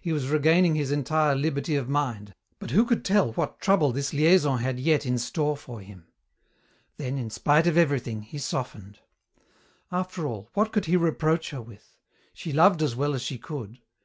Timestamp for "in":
5.04-5.18, 7.18-7.30